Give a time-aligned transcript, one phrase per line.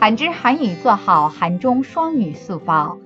[0.00, 2.98] 한知한유做好한중双语速报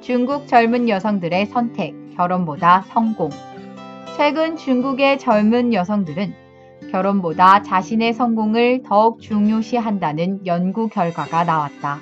[0.00, 3.30] 중국 젊은 여성들의 선택, 결혼보다 성공.
[4.16, 6.34] 최근 중국의 젊은 여성들은
[6.90, 11.98] 결혼보다 자신의 성공을 더욱 중요시한다는 연구 결과가 나왔다.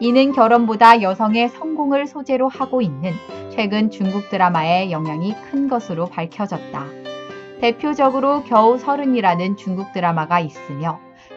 [0.00, 3.12] 이는 결혼보다 여성의 성공을 소재로 하고 있는
[3.50, 6.84] 최근 중국 드라마의 영향이 큰 것으로 밝혀졌다.
[7.60, 11.00] 대표적으로 겨우 서른이라는 중국 드라마가 있으며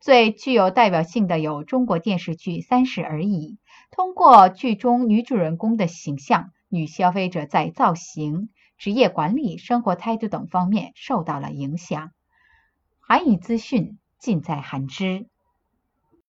[0.00, 3.58] 最具有代表性的有中国电视剧《三十而已》，
[3.94, 8.48] 通过剧中女主人公的形象，女消费者在造型、
[8.78, 12.12] 职业管理、生活态度等方面受到了影响。
[12.98, 15.26] 韩语资讯尽在韩知。